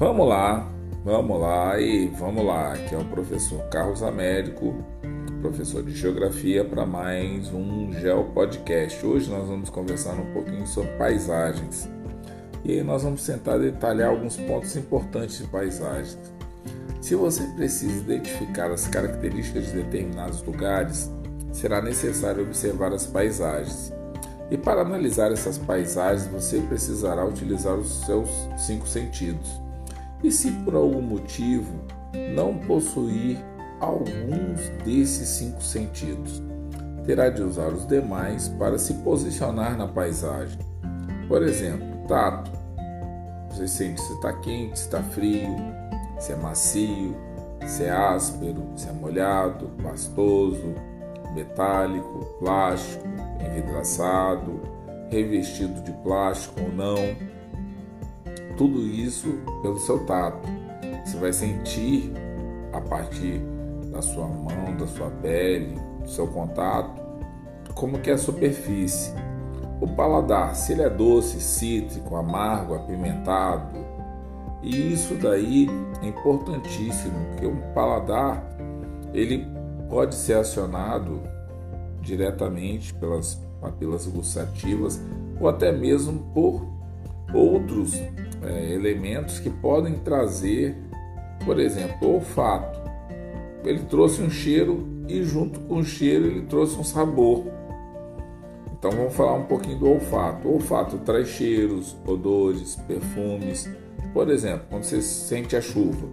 Vamos 0.00 0.26
lá, 0.26 0.66
vamos 1.04 1.38
lá 1.38 1.78
e 1.78 2.06
vamos 2.06 2.42
lá. 2.42 2.72
Aqui 2.72 2.94
é 2.94 2.98
o 2.98 3.04
professor 3.04 3.60
Carlos 3.68 4.02
Américo, 4.02 4.82
professor 5.42 5.82
de 5.82 5.94
Geografia, 5.94 6.64
para 6.64 6.86
mais 6.86 7.52
um 7.52 7.92
Geo 7.92 8.24
Podcast. 8.32 9.04
Hoje 9.04 9.28
nós 9.28 9.46
vamos 9.46 9.68
conversar 9.68 10.14
um 10.14 10.32
pouquinho 10.32 10.66
sobre 10.66 10.90
paisagens. 10.92 11.86
E 12.64 12.72
aí 12.72 12.82
nós 12.82 13.02
vamos 13.02 13.26
tentar 13.26 13.58
detalhar 13.58 14.08
alguns 14.08 14.38
pontos 14.38 14.74
importantes 14.74 15.36
de 15.36 15.46
paisagens. 15.48 16.18
Se 17.02 17.14
você 17.14 17.42
precisa 17.48 18.00
identificar 18.00 18.70
as 18.70 18.88
características 18.88 19.66
de 19.66 19.82
determinados 19.82 20.42
lugares, 20.42 21.10
será 21.52 21.82
necessário 21.82 22.42
observar 22.42 22.94
as 22.94 23.06
paisagens. 23.06 23.92
E 24.50 24.56
para 24.56 24.80
analisar 24.80 25.30
essas 25.30 25.58
paisagens, 25.58 26.26
você 26.26 26.58
precisará 26.60 27.22
utilizar 27.22 27.74
os 27.74 28.06
seus 28.06 28.30
cinco 28.56 28.88
sentidos. 28.88 29.60
E 30.22 30.30
se 30.30 30.50
por 30.50 30.74
algum 30.74 31.00
motivo 31.00 31.72
não 32.34 32.58
possuir 32.58 33.38
alguns 33.80 34.68
desses 34.84 35.28
cinco 35.28 35.62
sentidos, 35.62 36.42
terá 37.04 37.30
de 37.30 37.42
usar 37.42 37.68
os 37.68 37.86
demais 37.86 38.48
para 38.48 38.78
se 38.78 38.94
posicionar 38.94 39.76
na 39.76 39.86
paisagem. 39.86 40.58
Por 41.26 41.42
exemplo, 41.42 41.86
tato. 42.06 42.50
Você 43.50 43.66
sente 43.66 44.00
se 44.00 44.12
está 44.12 44.32
quente, 44.34 44.78
se 44.78 44.84
está 44.84 45.02
frio, 45.02 45.56
se 46.18 46.32
é 46.32 46.36
macio, 46.36 47.16
se 47.66 47.84
é 47.84 47.90
áspero, 47.90 48.62
se 48.76 48.88
é 48.88 48.92
molhado, 48.92 49.70
pastoso, 49.82 50.74
metálico, 51.34 52.24
plástico, 52.38 53.04
envidraçado, 53.44 54.60
revestido 55.10 55.80
de 55.82 55.92
plástico 56.02 56.60
ou 56.60 56.72
não. 56.72 56.96
Tudo 58.60 58.86
isso 58.86 59.38
pelo 59.62 59.78
seu 59.78 60.04
tato. 60.04 60.46
Você 61.02 61.16
vai 61.16 61.32
sentir 61.32 62.12
a 62.74 62.80
partir 62.82 63.40
da 63.90 64.02
sua 64.02 64.26
mão, 64.26 64.76
da 64.78 64.86
sua 64.86 65.08
pele, 65.08 65.78
do 66.02 66.06
seu 66.06 66.26
contato, 66.26 67.00
como 67.72 68.00
que 68.00 68.10
é 68.10 68.12
a 68.12 68.18
superfície. 68.18 69.14
O 69.80 69.88
paladar, 69.88 70.54
se 70.54 70.72
ele 70.72 70.82
é 70.82 70.90
doce, 70.90 71.40
cítrico, 71.40 72.14
amargo, 72.16 72.74
apimentado, 72.74 73.78
e 74.62 74.92
isso 74.92 75.14
daí 75.14 75.66
é 76.02 76.08
importantíssimo, 76.08 77.14
porque 77.30 77.46
o 77.46 77.56
paladar 77.72 78.44
ele 79.14 79.48
pode 79.88 80.14
ser 80.14 80.34
acionado 80.34 81.22
diretamente 82.02 82.92
pelas 82.92 83.40
papilas 83.58 84.06
gustativas 84.06 85.00
ou 85.40 85.48
até 85.48 85.72
mesmo 85.72 86.30
por 86.34 86.62
outros 87.32 87.94
é, 88.42 88.72
elementos 88.72 89.38
que 89.38 89.50
podem 89.50 89.94
trazer, 89.94 90.76
por 91.44 91.58
exemplo, 91.58 92.08
o 92.08 92.14
olfato. 92.14 92.80
Ele 93.64 93.80
trouxe 93.80 94.22
um 94.22 94.30
cheiro 94.30 95.04
e 95.08 95.22
junto 95.22 95.60
com 95.60 95.78
o 95.78 95.84
cheiro 95.84 96.26
ele 96.26 96.42
trouxe 96.42 96.78
um 96.78 96.84
sabor. 96.84 97.44
Então 98.72 98.90
vamos 98.92 99.14
falar 99.14 99.34
um 99.34 99.44
pouquinho 99.44 99.78
do 99.78 99.88
olfato. 99.90 100.48
O 100.48 100.54
olfato 100.54 100.98
traz 100.98 101.28
cheiros, 101.28 101.96
odores, 102.06 102.76
perfumes. 102.88 103.68
Por 104.14 104.30
exemplo, 104.30 104.66
quando 104.70 104.84
você 104.84 105.02
sente 105.02 105.54
a 105.54 105.60
chuva, 105.60 106.08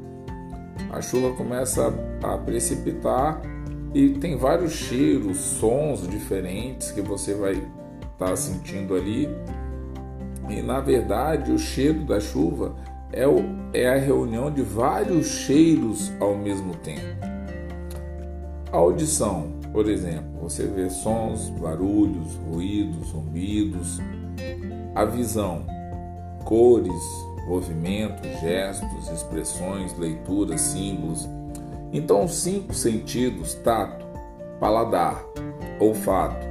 a 0.92 1.02
chuva 1.02 1.34
começa 1.36 1.94
a 2.22 2.38
precipitar 2.38 3.42
e 3.94 4.10
tem 4.10 4.36
vários 4.36 4.74
cheiros, 4.74 5.38
sons 5.38 6.08
diferentes 6.08 6.92
que 6.92 7.02
você 7.02 7.34
vai 7.34 7.54
estar 7.54 7.72
tá 8.18 8.36
sentindo 8.36 8.96
ali. 8.96 9.30
E 10.50 10.62
na 10.62 10.80
verdade, 10.80 11.52
o 11.52 11.58
cheiro 11.60 12.06
da 12.06 12.20
chuva 12.20 12.76
é, 13.12 13.28
o, 13.28 13.40
é 13.74 13.88
a 13.88 13.98
reunião 13.98 14.52
de 14.52 14.62
vários 14.62 15.28
cheiros 15.28 16.12
ao 16.20 16.36
mesmo 16.36 16.76
tempo. 16.76 17.26
A 18.72 18.78
audição, 18.78 19.54
por 19.72 19.90
exemplo, 19.90 20.42
você 20.42 20.66
vê 20.66 20.90
sons, 20.90 21.50
barulhos, 21.50 22.36
ruídos, 22.50 23.10
zumbidos. 23.10 24.00
A 24.94 25.06
visão, 25.06 25.66
cores, 26.44 27.04
movimentos, 27.48 28.28
gestos, 28.42 29.10
expressões, 29.10 29.98
leituras, 29.98 30.60
símbolos 30.60 31.28
então, 31.92 32.26
os 32.26 32.36
cinco 32.36 32.74
sentidos, 32.74 33.54
tato, 33.56 34.06
paladar, 34.60 35.24
olfato, 35.80 36.46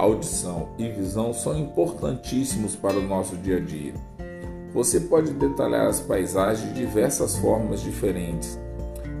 audição 0.00 0.70
e 0.78 0.88
visão, 0.88 1.32
são 1.32 1.58
importantíssimos 1.58 2.74
para 2.74 2.98
o 2.98 3.02
nosso 3.02 3.36
dia 3.36 3.58
a 3.58 3.60
dia. 3.60 3.92
Você 4.72 5.00
pode 5.00 5.32
detalhar 5.32 5.86
as 5.86 6.00
paisagens 6.00 6.72
de 6.72 6.80
diversas 6.80 7.36
formas 7.36 7.80
diferentes, 7.82 8.58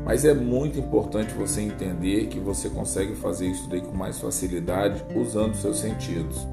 mas 0.04 0.24
é 0.24 0.32
muito 0.32 0.78
importante 0.78 1.34
você 1.34 1.60
entender 1.60 2.28
que 2.28 2.38
você 2.38 2.70
consegue 2.70 3.14
fazer 3.14 3.48
isso 3.48 3.68
daí 3.68 3.80
com 3.80 3.92
mais 3.92 4.18
facilidade 4.18 5.04
usando 5.14 5.54
seus 5.54 5.78
sentidos. 5.78 6.46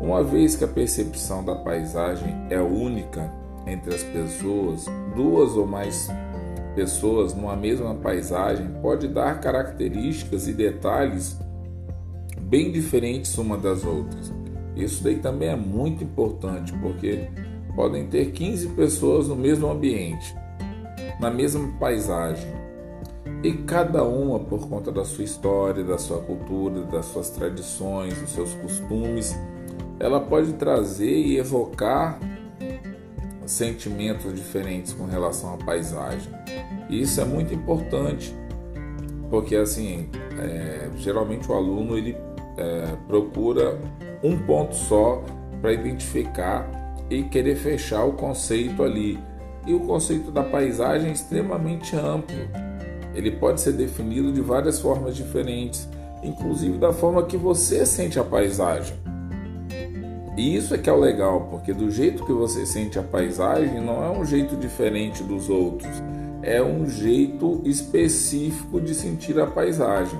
Uma 0.00 0.22
vez 0.22 0.54
que 0.54 0.64
a 0.64 0.68
percepção 0.68 1.42
da 1.42 1.54
paisagem 1.54 2.46
é 2.50 2.60
única 2.60 3.32
entre 3.66 3.94
as 3.94 4.02
pessoas, 4.02 4.84
duas 5.16 5.56
ou 5.56 5.66
mais 5.66 6.08
pessoas 6.76 7.34
numa 7.34 7.56
mesma 7.56 7.94
paisagem 7.94 8.68
pode 8.82 9.08
dar 9.08 9.40
características 9.40 10.46
e 10.46 10.52
detalhes 10.52 11.38
bem 12.46 12.70
diferentes 12.70 13.36
uma 13.38 13.56
das 13.56 13.84
outras. 13.84 14.32
Isso 14.76 15.02
daí 15.02 15.18
também 15.18 15.48
é 15.48 15.56
muito 15.56 16.04
importante, 16.04 16.72
porque 16.74 17.28
podem 17.74 18.06
ter 18.06 18.30
15 18.30 18.68
pessoas 18.70 19.28
no 19.28 19.34
mesmo 19.34 19.68
ambiente, 19.68 20.34
na 21.20 21.30
mesma 21.30 21.68
paisagem, 21.78 22.46
e 23.42 23.52
cada 23.52 24.04
uma, 24.04 24.38
por 24.38 24.68
conta 24.68 24.92
da 24.92 25.04
sua 25.04 25.24
história, 25.24 25.82
da 25.82 25.98
sua 25.98 26.18
cultura, 26.18 26.82
das 26.82 27.06
suas 27.06 27.30
tradições, 27.30 28.14
dos 28.18 28.30
seus 28.30 28.54
costumes, 28.54 29.36
ela 29.98 30.20
pode 30.20 30.52
trazer 30.54 31.10
e 31.10 31.38
evocar 31.38 32.18
sentimentos 33.44 34.34
diferentes 34.34 34.92
com 34.92 35.06
relação 35.06 35.54
à 35.54 35.56
paisagem. 35.56 36.32
E 36.88 37.00
isso 37.00 37.20
é 37.20 37.24
muito 37.24 37.54
importante, 37.54 38.34
porque 39.30 39.56
assim, 39.56 40.08
é, 40.38 40.90
geralmente 40.96 41.50
o 41.50 41.54
aluno 41.54 41.96
ele 41.96 42.16
é, 42.56 42.96
procura 43.06 43.78
um 44.22 44.36
ponto 44.38 44.74
só 44.74 45.22
para 45.60 45.72
identificar 45.72 46.68
e 47.10 47.22
querer 47.24 47.56
fechar 47.56 48.04
o 48.04 48.12
conceito 48.12 48.82
ali. 48.82 49.18
E 49.66 49.74
o 49.74 49.80
conceito 49.80 50.30
da 50.30 50.42
paisagem 50.42 51.10
é 51.10 51.12
extremamente 51.12 51.96
amplo. 51.96 52.36
Ele 53.14 53.30
pode 53.30 53.60
ser 53.60 53.72
definido 53.72 54.32
de 54.32 54.40
várias 54.40 54.80
formas 54.80 55.16
diferentes, 55.16 55.88
inclusive 56.22 56.78
da 56.78 56.92
forma 56.92 57.24
que 57.24 57.36
você 57.36 57.84
sente 57.84 58.18
a 58.18 58.24
paisagem. 58.24 58.96
E 60.36 60.54
isso 60.54 60.74
é 60.74 60.78
que 60.78 60.90
é 60.90 60.92
o 60.92 61.00
legal, 61.00 61.48
porque 61.50 61.72
do 61.72 61.90
jeito 61.90 62.24
que 62.24 62.32
você 62.32 62.66
sente 62.66 62.98
a 62.98 63.02
paisagem 63.02 63.80
não 63.80 64.04
é 64.04 64.10
um 64.10 64.24
jeito 64.24 64.54
diferente 64.54 65.22
dos 65.22 65.48
outros, 65.48 65.90
é 66.42 66.62
um 66.62 66.86
jeito 66.86 67.62
específico 67.64 68.78
de 68.78 68.94
sentir 68.94 69.40
a 69.40 69.46
paisagem. 69.46 70.18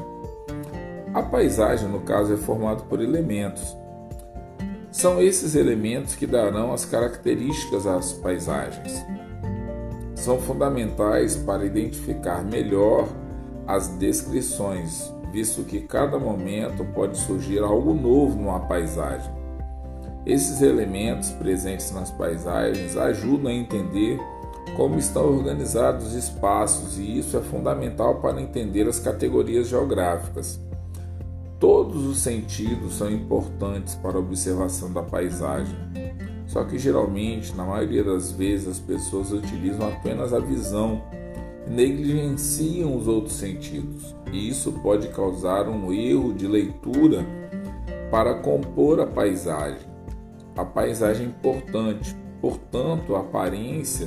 A 1.16 1.22
paisagem, 1.22 1.88
no 1.88 2.00
caso, 2.00 2.34
é 2.34 2.36
formada 2.36 2.82
por 2.82 3.00
elementos. 3.00 3.74
São 4.90 5.18
esses 5.18 5.54
elementos 5.54 6.14
que 6.14 6.26
darão 6.26 6.74
as 6.74 6.84
características 6.84 7.86
às 7.86 8.12
paisagens. 8.12 9.02
São 10.14 10.38
fundamentais 10.38 11.34
para 11.34 11.64
identificar 11.64 12.44
melhor 12.44 13.08
as 13.66 13.88
descrições, 13.96 15.10
visto 15.32 15.62
que 15.62 15.80
cada 15.80 16.18
momento 16.18 16.84
pode 16.94 17.16
surgir 17.16 17.60
algo 17.60 17.94
novo 17.94 18.36
numa 18.36 18.60
paisagem. 18.60 19.32
Esses 20.26 20.60
elementos 20.60 21.30
presentes 21.30 21.92
nas 21.92 22.10
paisagens 22.10 22.94
ajudam 22.94 23.50
a 23.50 23.54
entender 23.54 24.20
como 24.76 24.98
estão 24.98 25.24
organizados 25.24 26.08
os 26.08 26.12
espaços 26.12 26.98
e 26.98 27.18
isso 27.18 27.38
é 27.38 27.40
fundamental 27.40 28.16
para 28.16 28.38
entender 28.38 28.86
as 28.86 28.98
categorias 28.98 29.66
geográficas. 29.66 30.65
Todos 31.66 32.06
os 32.06 32.18
sentidos 32.18 32.94
são 32.94 33.10
importantes 33.10 33.96
para 33.96 34.18
a 34.18 34.20
observação 34.20 34.92
da 34.92 35.02
paisagem, 35.02 35.74
só 36.46 36.62
que 36.62 36.78
geralmente, 36.78 37.52
na 37.56 37.64
maioria 37.64 38.04
das 38.04 38.30
vezes, 38.30 38.68
as 38.68 38.78
pessoas 38.78 39.32
utilizam 39.32 39.88
apenas 39.88 40.32
a 40.32 40.38
visão 40.38 41.02
e 41.66 41.70
negligenciam 41.70 42.96
os 42.96 43.08
outros 43.08 43.34
sentidos, 43.34 44.14
e 44.32 44.48
isso 44.48 44.70
pode 44.74 45.08
causar 45.08 45.68
um 45.68 45.92
erro 45.92 46.32
de 46.32 46.46
leitura 46.46 47.26
para 48.12 48.34
compor 48.34 49.00
a 49.00 49.06
paisagem. 49.08 49.88
A 50.56 50.64
paisagem 50.64 51.26
é 51.26 51.30
importante, 51.30 52.16
portanto, 52.40 53.16
a 53.16 53.20
aparência 53.22 54.06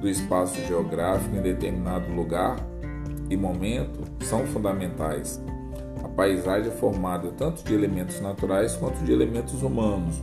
do 0.00 0.08
espaço 0.08 0.60
geográfico 0.66 1.36
em 1.36 1.40
determinado 1.40 2.12
lugar 2.12 2.56
e 3.30 3.36
momento 3.36 4.00
são 4.24 4.44
fundamentais. 4.44 5.40
Paisagem 6.20 6.70
é 6.70 6.74
formada 6.74 7.30
tanto 7.30 7.64
de 7.64 7.72
elementos 7.72 8.20
naturais 8.20 8.76
quanto 8.76 9.02
de 9.02 9.10
elementos 9.10 9.62
humanos. 9.62 10.20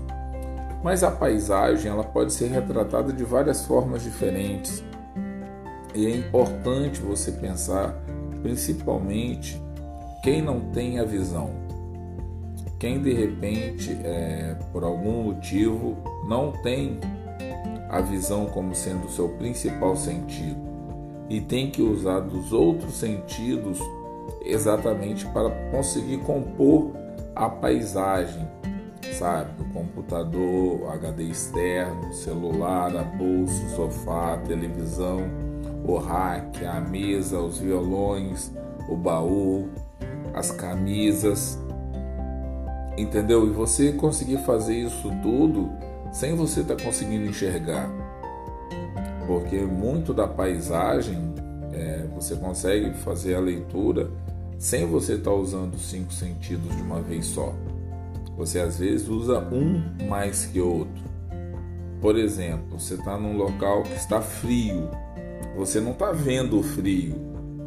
Mas 0.83 1.03
a 1.03 1.09
paisagem 1.09 1.91
ela 1.91 2.03
pode 2.03 2.33
ser 2.33 2.51
retratada 2.51 3.11
de 3.11 3.23
várias 3.23 3.65
formas 3.65 4.03
diferentes. 4.03 4.83
E 5.95 6.05
é 6.05 6.15
importante 6.15 7.01
você 7.01 7.31
pensar, 7.31 7.95
principalmente, 8.43 9.59
quem 10.21 10.39
não 10.39 10.59
tem 10.69 10.99
a 10.99 11.03
visão. 11.03 11.49
Quem 12.77 13.01
de 13.01 13.13
repente, 13.13 13.97
é, 14.03 14.55
por 14.71 14.83
algum 14.83 15.23
motivo, 15.23 15.97
não 16.27 16.51
tem 16.61 16.99
a 17.89 18.01
visão 18.01 18.45
como 18.45 18.75
sendo 18.75 19.07
o 19.07 19.11
seu 19.11 19.29
principal 19.29 19.95
sentido 19.95 20.61
e 21.27 21.41
tem 21.41 21.71
que 21.71 21.81
usar 21.81 22.19
dos 22.19 22.53
outros 22.53 22.93
sentidos 22.93 23.79
exatamente 24.41 25.25
para 25.27 25.49
conseguir 25.71 26.17
compor 26.19 26.91
a 27.35 27.49
paisagem, 27.49 28.47
sabe? 29.13 29.49
O 29.61 29.65
computador, 29.73 30.91
HD 30.93 31.23
externo, 31.23 32.13
celular, 32.13 32.95
a 32.95 33.03
bolsa, 33.03 33.63
o 33.65 33.69
sofá, 33.69 34.33
a 34.33 34.37
televisão, 34.37 35.21
o 35.85 35.97
rack, 35.97 36.65
a 36.65 36.79
mesa, 36.79 37.39
os 37.39 37.59
violões, 37.59 38.51
o 38.89 38.95
baú, 38.95 39.69
as 40.33 40.51
camisas, 40.51 41.57
entendeu? 42.97 43.47
E 43.47 43.51
você 43.51 43.91
conseguir 43.91 44.39
fazer 44.39 44.75
isso 44.75 45.11
tudo 45.21 45.69
sem 46.11 46.35
você 46.35 46.61
estar 46.61 46.75
tá 46.75 46.83
conseguindo 46.83 47.25
enxergar, 47.25 47.89
porque 49.27 49.57
muito 49.59 50.13
da 50.13 50.27
paisagem 50.27 51.35
você 52.21 52.35
consegue 52.35 52.93
fazer 52.97 53.35
a 53.35 53.39
leitura 53.39 54.09
sem 54.57 54.85
você 54.85 55.13
estar 55.13 55.31
tá 55.31 55.37
usando 55.37 55.75
os 55.75 55.89
cinco 55.89 56.11
sentidos 56.11 56.75
de 56.75 56.81
uma 56.81 57.01
vez 57.01 57.25
só. 57.27 57.53
Você 58.35 58.59
às 58.59 58.79
vezes 58.79 59.07
usa 59.07 59.39
um 59.39 59.81
mais 60.07 60.45
que 60.45 60.59
outro. 60.59 61.03
Por 62.01 62.17
exemplo, 62.17 62.79
você 62.79 62.95
está 62.95 63.17
num 63.17 63.35
local 63.35 63.83
que 63.83 63.93
está 63.93 64.21
frio, 64.21 64.89
você 65.55 65.79
não 65.79 65.91
está 65.91 66.11
vendo 66.11 66.59
o 66.59 66.63
frio, 66.63 67.15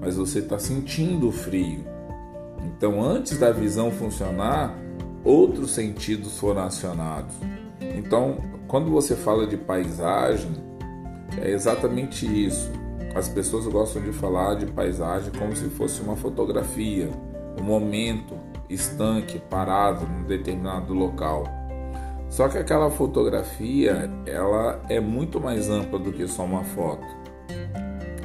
mas 0.01 0.17
você 0.17 0.39
está 0.39 0.59
sentindo 0.59 1.29
o 1.29 1.33
frio. 1.33 1.85
Então, 2.65 3.03
antes 3.03 3.39
da 3.39 3.51
visão 3.51 3.91
funcionar, 3.91 4.75
outros 5.25 5.73
sentidos 5.73 6.39
foram 6.39 6.63
acionados. 6.63 7.35
Então, 7.81 8.39
quando 8.69 8.91
você 8.91 9.17
fala 9.17 9.47
de 9.47 9.57
paisagem, 9.57 10.53
é 11.41 11.51
exatamente 11.51 12.27
isso. 12.27 12.71
As 13.15 13.29
pessoas 13.29 13.67
gostam 13.67 14.03
de 14.03 14.13
falar 14.13 14.55
de 14.55 14.67
paisagem 14.67 15.33
como 15.37 15.55
se 15.57 15.69
fosse 15.71 16.01
uma 16.01 16.17
fotografia, 16.17 17.11
um 17.59 17.63
momento 17.63 18.35
estanque, 18.69 19.41
parado 19.51 20.07
num 20.07 20.25
determinado 20.25 20.95
local. 20.95 21.45
Só 22.29 22.49
que 22.49 22.57
aquela 22.57 22.89
fotografia, 22.91 24.09
ela 24.25 24.81
é 24.89 25.01
muito 25.01 25.41
mais 25.41 25.69
ampla 25.69 25.99
do 25.99 26.13
que 26.13 26.29
só 26.29 26.45
uma 26.45 26.63
foto. 26.63 27.05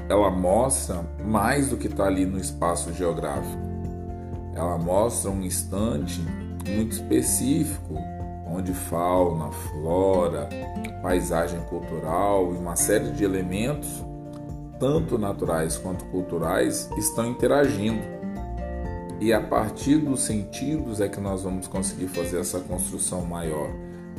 Ela 0.08 0.30
mostra 0.30 1.04
mais 1.26 1.70
do 1.70 1.78
que 1.78 1.88
está 1.88 2.06
ali 2.06 2.24
no 2.24 2.38
espaço 2.38 2.94
geográfico. 2.94 3.64
Ela 4.54 4.78
mostra 4.78 5.32
um 5.32 5.42
instante 5.42 6.22
muito 6.70 6.94
específico, 6.94 7.96
onde 8.48 8.72
fauna, 8.72 9.52
flora, 9.52 10.48
paisagem 11.02 11.60
cultural 11.62 12.54
e 12.54 12.58
uma 12.58 12.76
série 12.76 13.12
de 13.12 13.24
elementos, 13.24 14.06
tanto 14.80 15.18
naturais 15.18 15.78
quanto 15.78 16.06
culturais, 16.06 16.90
estão 16.98 17.28
interagindo. 17.28 18.02
E 19.20 19.32
a 19.32 19.42
partir 19.42 19.98
dos 19.98 20.22
sentidos 20.22 21.00
é 21.00 21.08
que 21.08 21.20
nós 21.20 21.44
vamos 21.44 21.68
conseguir 21.68 22.08
fazer 22.08 22.40
essa 22.40 22.60
construção 22.60 23.26
maior. 23.26 23.70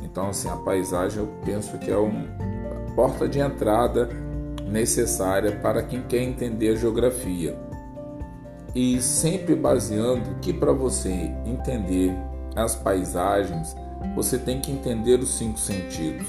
Então, 0.03 0.29
assim, 0.29 0.49
a 0.49 0.57
paisagem 0.57 1.19
eu 1.19 1.29
penso 1.45 1.79
que 1.79 1.91
é 1.91 1.97
uma 1.97 2.25
porta 2.95 3.29
de 3.29 3.39
entrada 3.39 4.09
necessária 4.67 5.53
para 5.57 5.83
quem 5.83 6.03
quer 6.03 6.23
entender 6.23 6.71
a 6.71 6.77
geografia. 6.77 7.59
E 8.75 9.01
sempre 9.01 9.55
baseando 9.55 10.37
que 10.41 10.53
para 10.53 10.73
você 10.73 11.11
entender 11.45 12.13
as 12.55 12.75
paisagens, 12.75 13.77
você 14.15 14.39
tem 14.39 14.61
que 14.61 14.71
entender 14.71 15.19
os 15.21 15.37
cinco 15.37 15.59
sentidos 15.59 16.27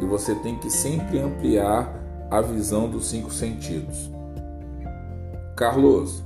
e 0.00 0.04
você 0.04 0.34
tem 0.36 0.56
que 0.58 0.70
sempre 0.70 1.18
ampliar 1.18 2.05
a 2.30 2.40
visão 2.40 2.88
dos 2.88 3.06
cinco 3.06 3.32
sentidos. 3.32 4.10
Carlos, 5.56 6.22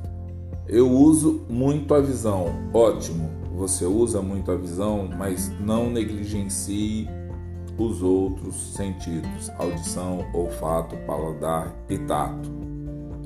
eu 0.67 0.91
uso 0.91 1.45
muito 1.49 1.95
a 1.95 2.01
visão. 2.01 2.47
Ótimo, 2.73 3.31
você 3.55 3.85
usa 3.85 4.21
muito 4.21 4.51
a 4.51 4.57
visão, 4.57 5.09
mas 5.17 5.51
não 5.61 5.91
negligencie 5.91 7.09
os 7.79 8.03
outros 8.03 8.75
sentidos: 8.75 9.51
audição, 9.59 10.25
olfato, 10.35 10.97
paladar 11.07 11.75
e 11.89 11.99
tato. 11.99 12.51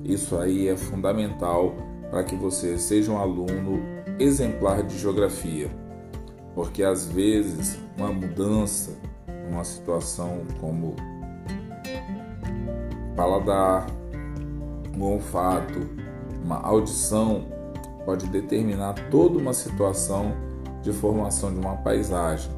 Isso 0.04 0.36
aí 0.36 0.68
é 0.68 0.76
fundamental 0.76 1.74
para 2.10 2.22
que 2.22 2.36
você 2.36 2.76
seja 2.76 3.10
um 3.10 3.18
aluno 3.18 3.80
exemplar 4.18 4.82
de 4.82 4.98
geografia 4.98 5.70
porque 6.54 6.82
às 6.82 7.06
vezes 7.06 7.78
uma 7.96 8.12
mudança, 8.12 8.96
uma 9.50 9.64
situação 9.64 10.42
como 10.60 10.94
paladar, 13.16 13.86
um 14.96 15.02
olfato, 15.02 15.88
uma 16.44 16.60
audição 16.60 17.46
pode 18.04 18.26
determinar 18.26 18.94
toda 19.10 19.38
uma 19.38 19.54
situação 19.54 20.32
de 20.82 20.92
formação 20.92 21.52
de 21.52 21.58
uma 21.58 21.76
paisagem. 21.76 22.50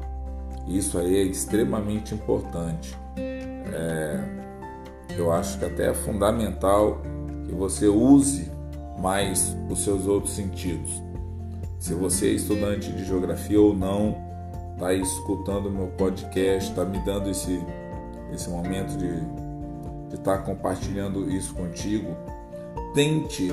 Isso 0.67 0.97
aí 0.97 1.15
é 1.15 1.23
extremamente 1.23 2.13
importante. 2.13 2.97
É, 3.17 4.19
eu 5.17 5.31
acho 5.31 5.57
que 5.57 5.65
até 5.65 5.91
é 5.91 5.93
fundamental 5.93 7.01
que 7.45 7.55
você 7.55 7.87
use 7.87 8.51
mais 8.99 9.55
os 9.69 9.83
seus 9.83 10.05
outros 10.05 10.33
sentidos 10.33 11.07
se 11.79 11.93
você 11.93 12.27
é 12.27 12.31
estudante 12.31 12.91
de 12.91 13.05
geografia 13.05 13.61
ou 13.61 13.73
não, 13.73 14.17
está 14.73 14.93
escutando 14.93 15.69
meu 15.69 15.87
podcast, 15.87 16.69
está 16.69 16.83
me 16.83 16.99
dando 17.05 17.29
esse, 17.29 17.63
esse 18.33 18.49
momento 18.49 18.97
de 18.97 19.07
estar 20.15 20.37
tá 20.37 20.43
compartilhando 20.43 21.29
isso 21.29 21.53
contigo, 21.53 22.15
tente 22.93 23.51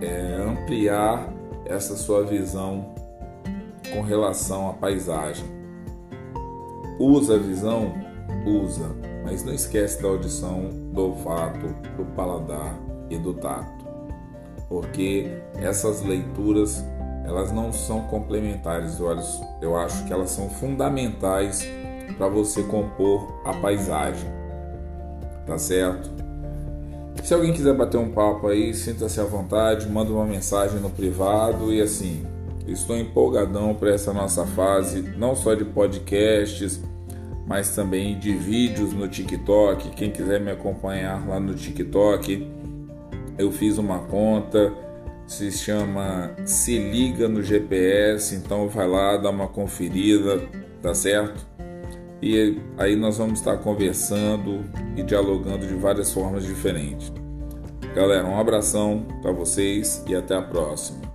é, 0.00 0.42
ampliar 0.42 1.32
essa 1.64 1.96
sua 1.96 2.24
visão 2.24 2.94
com 3.92 4.00
relação 4.02 4.70
à 4.70 4.72
paisagem. 4.72 5.44
Usa 6.98 7.36
a 7.36 7.38
visão? 7.38 7.94
Usa, 8.46 8.90
mas 9.24 9.44
não 9.44 9.52
esquece 9.52 10.02
da 10.02 10.08
audição, 10.08 10.68
do 10.92 11.10
olfato, 11.10 11.66
do 11.96 12.04
paladar 12.16 12.78
e 13.08 13.18
do 13.18 13.34
tato, 13.34 13.86
porque 14.68 15.30
essas 15.56 16.02
leituras 16.02 16.84
elas 17.24 17.52
não 17.52 17.72
são 17.72 18.02
complementares, 18.08 18.98
eu 19.60 19.76
acho 19.76 20.04
que 20.04 20.12
elas 20.12 20.30
são 20.30 20.50
fundamentais 20.50 21.64
para 22.18 22.28
você 22.28 22.62
compor 22.64 23.40
a 23.44 23.54
paisagem. 23.54 24.41
Tá 25.46 25.58
certo? 25.58 26.10
Se 27.22 27.34
alguém 27.34 27.52
quiser 27.52 27.74
bater 27.74 27.98
um 27.98 28.10
papo 28.10 28.48
aí, 28.48 28.74
sinta-se 28.74 29.20
à 29.20 29.24
vontade, 29.24 29.88
manda 29.88 30.12
uma 30.12 30.24
mensagem 30.24 30.80
no 30.80 30.90
privado 30.90 31.72
e 31.72 31.80
assim, 31.80 32.26
estou 32.66 32.96
empolgadão 32.96 33.74
para 33.74 33.90
essa 33.90 34.12
nossa 34.12 34.44
fase, 34.44 35.02
não 35.16 35.36
só 35.36 35.54
de 35.54 35.64
podcasts, 35.64 36.80
mas 37.46 37.74
também 37.74 38.18
de 38.18 38.32
vídeos 38.32 38.92
no 38.92 39.06
TikTok. 39.08 39.90
Quem 39.90 40.10
quiser 40.10 40.40
me 40.40 40.50
acompanhar 40.50 41.26
lá 41.28 41.38
no 41.38 41.54
TikTok, 41.54 42.48
eu 43.38 43.52
fiz 43.52 43.78
uma 43.78 44.00
conta 44.00 44.72
se 45.26 45.50
chama 45.50 46.34
Se 46.44 46.78
Liga 46.78 47.28
no 47.28 47.42
GPS, 47.42 48.34
então 48.34 48.68
vai 48.68 48.86
lá, 48.86 49.16
dá 49.16 49.30
uma 49.30 49.48
conferida, 49.48 50.42
tá 50.82 50.94
certo? 50.94 51.46
E 52.22 52.56
aí 52.78 52.94
nós 52.94 53.18
vamos 53.18 53.40
estar 53.40 53.58
conversando 53.58 54.64
e 54.96 55.02
dialogando 55.02 55.66
de 55.66 55.74
várias 55.74 56.12
formas 56.12 56.44
diferentes. 56.44 57.12
Galera, 57.96 58.24
um 58.26 58.38
abração 58.38 59.04
para 59.20 59.32
vocês 59.32 60.04
e 60.08 60.14
até 60.14 60.36
a 60.36 60.42
próxima. 60.42 61.11